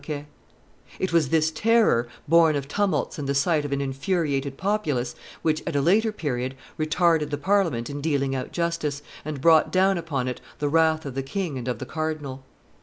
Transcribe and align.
iv.] 0.09 0.25
It 0.97 1.13
was 1.13 1.29
this 1.29 1.51
terror, 1.51 2.07
born 2.27 2.55
of 2.55 2.67
tumults 2.67 3.19
and 3.19 3.29
the 3.29 3.35
sight 3.35 3.65
of 3.65 3.71
an 3.71 3.81
infuriated 3.81 4.57
populace, 4.57 5.13
which, 5.43 5.61
at 5.67 5.75
a 5.75 5.79
later 5.79 6.11
period, 6.11 6.55
retarded 6.75 7.29
the 7.29 7.37
Parliament 7.37 7.87
in 7.87 8.01
dealing 8.01 8.33
out 8.33 8.51
justice, 8.51 9.03
and 9.23 9.39
brought 9.41 9.71
down 9.71 9.99
upon 9.99 10.27
it 10.27 10.41
the 10.57 10.69
wrath 10.69 11.05
of 11.05 11.13
the 11.13 11.21
king 11.21 11.55
and 11.55 11.67
of 11.67 11.77
the 11.77 11.85
cardinal. 11.85 12.43